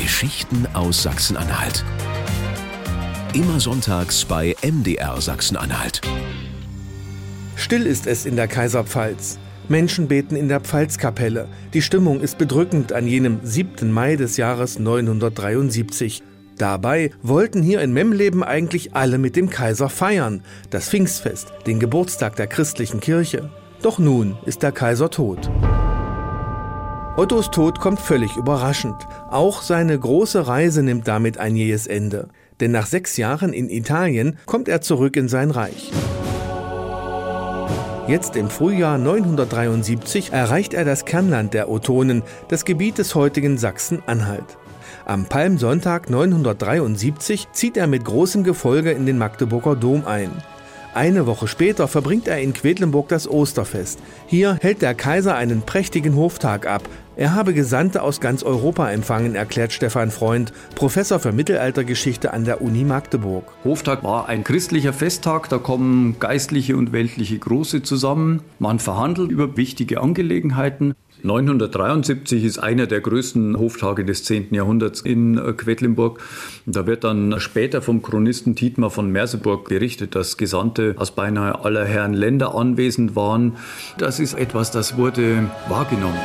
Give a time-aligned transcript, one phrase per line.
[0.00, 1.84] Geschichten aus Sachsen-Anhalt.
[3.34, 6.00] Immer sonntags bei MDR Sachsen-Anhalt.
[7.54, 9.38] Still ist es in der Kaiserpfalz.
[9.68, 11.48] Menschen beten in der Pfalzkapelle.
[11.74, 13.92] Die Stimmung ist bedrückend an jenem 7.
[13.92, 16.22] Mai des Jahres 973.
[16.56, 22.36] Dabei wollten hier in Memleben eigentlich alle mit dem Kaiser feiern, das Pfingstfest, den Geburtstag
[22.36, 23.50] der christlichen Kirche.
[23.82, 25.50] Doch nun ist der Kaiser tot.
[27.20, 29.06] Ottos Tod kommt völlig überraschend.
[29.28, 32.28] Auch seine große Reise nimmt damit ein jähes Ende.
[32.60, 35.92] Denn nach sechs Jahren in Italien kommt er zurück in sein Reich.
[38.08, 44.56] Jetzt im Frühjahr 973 erreicht er das Kernland der Ottonen, das Gebiet des heutigen Sachsen-Anhalt.
[45.04, 50.30] Am Palmsonntag 973 zieht er mit großem Gefolge in den Magdeburger Dom ein.
[50.92, 54.00] Eine Woche später verbringt er in Quedlinburg das Osterfest.
[54.26, 56.82] Hier hält der Kaiser einen prächtigen Hoftag ab.
[57.14, 62.60] Er habe Gesandte aus ganz Europa empfangen, erklärt Stefan Freund, Professor für Mittelaltergeschichte an der
[62.60, 63.44] Uni Magdeburg.
[63.62, 68.42] Hoftag war ein christlicher Festtag, da kommen geistliche und weltliche Große zusammen.
[68.58, 70.96] Man verhandelt über wichtige Angelegenheiten.
[71.24, 74.54] 973 ist einer der größten Hoftage des 10.
[74.54, 76.20] Jahrhunderts in äh, Quedlinburg.
[76.66, 81.84] Da wird dann später vom Chronisten Dietmar von Merseburg berichtet, dass Gesandte aus beinahe aller
[81.84, 83.56] Herren Länder anwesend waren.
[83.98, 86.20] Das ist etwas, das wurde wahrgenommen.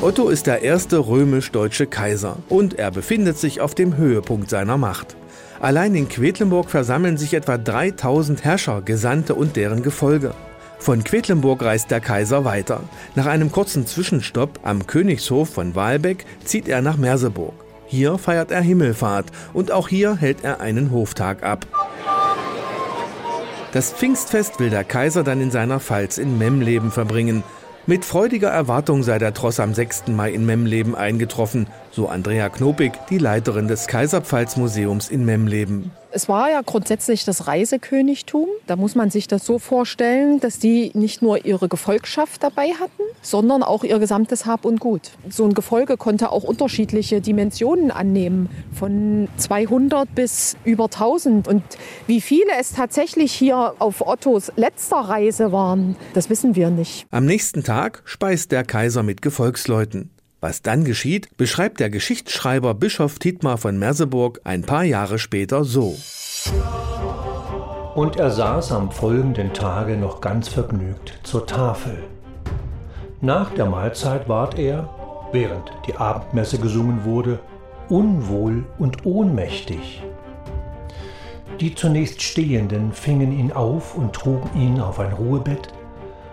[0.00, 5.16] Otto ist der erste römisch-deutsche Kaiser und er befindet sich auf dem Höhepunkt seiner Macht.
[5.60, 10.34] Allein in Quedlinburg versammeln sich etwa 3000 Herrscher, Gesandte und deren Gefolge.
[10.78, 12.80] Von Quedlinburg reist der Kaiser weiter.
[13.14, 17.54] Nach einem kurzen Zwischenstopp am Königshof von Walbeck zieht er nach Merseburg.
[17.86, 21.66] Hier feiert er Himmelfahrt und auch hier hält er einen Hoftag ab.
[23.72, 27.42] Das Pfingstfest will der Kaiser dann in seiner Pfalz in Memleben verbringen.
[27.86, 30.08] Mit freudiger Erwartung sei der Tross am 6.
[30.08, 35.92] Mai in Memleben eingetroffen, so Andrea Knopig, die Leiterin des Kaiserpfalz-Museums in Memleben.
[36.10, 38.46] Es war ja grundsätzlich das Reisekönigtum.
[38.68, 43.02] Da muss man sich das so vorstellen, dass die nicht nur ihre Gefolgschaft dabei hatten,
[43.20, 45.10] sondern auch ihr gesamtes Hab und Gut.
[45.28, 51.48] So ein Gefolge konnte auch unterschiedliche Dimensionen annehmen, von 200 bis über 1000.
[51.48, 51.64] Und
[52.06, 57.06] wie viele es tatsächlich hier auf Ottos letzter Reise waren, das wissen wir nicht.
[57.10, 60.13] Am nächsten Tag speist der Kaiser mit Gefolgsleuten.
[60.44, 65.96] Was dann geschieht, beschreibt der Geschichtsschreiber Bischof Dietmar von Merseburg ein paar Jahre später so.
[67.94, 71.96] Und er saß am folgenden Tage noch ganz vergnügt zur Tafel.
[73.22, 74.90] Nach der Mahlzeit ward er,
[75.32, 77.38] während die Abendmesse gesungen wurde,
[77.88, 80.02] unwohl und ohnmächtig.
[81.58, 85.68] Die zunächst Stehenden fingen ihn auf und trugen ihn auf ein Ruhebett,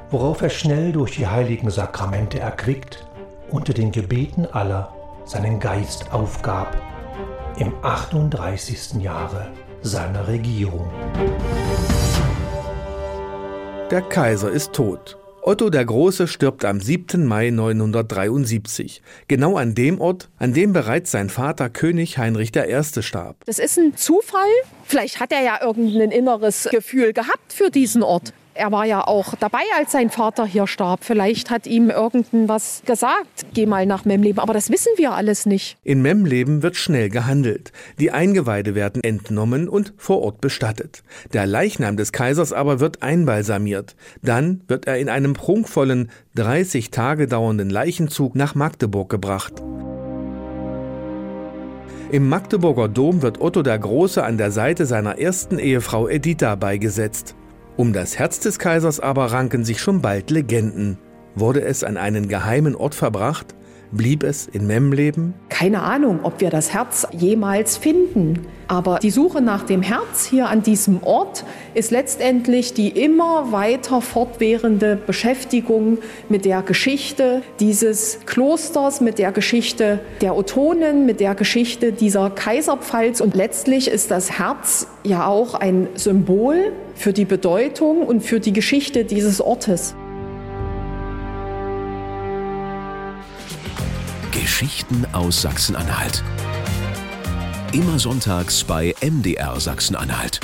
[0.10, 3.08] worauf er schnell durch die heiligen Sakramente erquickt
[3.52, 4.94] unter den Gebeten aller
[5.26, 6.76] seinen Geist aufgab
[7.58, 9.02] im 38.
[9.02, 9.52] Jahre
[9.82, 10.90] seiner Regierung.
[13.92, 15.18] Der Kaiser ist tot.
[15.44, 17.26] Otto der Große stirbt am 7.
[17.26, 22.84] Mai 973, genau an dem Ort, an dem bereits sein Vater König Heinrich I.
[23.02, 23.38] starb.
[23.46, 24.48] Das ist ein Zufall.
[24.86, 28.34] Vielleicht hat er ja irgendein inneres Gefühl gehabt für diesen Ort.
[28.54, 31.06] Er war ja auch dabei, als sein Vater hier starb.
[31.06, 33.46] Vielleicht hat ihm irgendwas gesagt.
[33.54, 34.40] Geh mal nach Memleben.
[34.40, 35.78] Aber das wissen wir alles nicht.
[35.84, 37.72] In Memleben wird schnell gehandelt.
[37.98, 41.02] Die Eingeweide werden entnommen und vor Ort bestattet.
[41.32, 43.96] Der Leichnam des Kaisers aber wird einbalsamiert.
[44.22, 49.54] Dann wird er in einem prunkvollen, 30 Tage dauernden Leichenzug nach Magdeburg gebracht.
[52.12, 57.36] Im Magdeburger Dom wird Otto der Große an der Seite seiner ersten Ehefrau Editha beigesetzt.
[57.78, 60.98] Um das Herz des Kaisers aber ranken sich schon bald Legenden.
[61.36, 63.56] Wurde es an einen geheimen Ort verbracht?
[63.92, 65.34] Blieb es in Memleben?
[65.50, 68.48] Keine Ahnung, ob wir das Herz jemals finden.
[68.70, 71.44] Aber die Suche nach dem Herz hier an diesem Ort
[71.74, 75.98] ist letztendlich die immer weiter fortwährende Beschäftigung
[76.30, 83.20] mit der Geschichte dieses Klosters, mit der Geschichte der Ottonen, mit der Geschichte dieser Kaiserpfalz.
[83.20, 88.54] Und letztlich ist das Herz ja auch ein Symbol für die Bedeutung und für die
[88.54, 89.96] Geschichte dieses Ortes.
[94.32, 96.24] Geschichten aus Sachsen-Anhalt.
[97.74, 100.40] Immer sonntags bei MDR Sachsen-Anhalt.